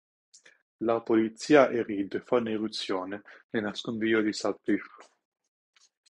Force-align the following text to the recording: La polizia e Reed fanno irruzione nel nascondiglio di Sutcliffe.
La 0.79 0.99
polizia 1.01 1.69
e 1.69 1.83
Reed 1.83 2.23
fanno 2.23 2.49
irruzione 2.49 3.21
nel 3.51 3.61
nascondiglio 3.61 4.21
di 4.23 4.33
Sutcliffe. 4.33 5.05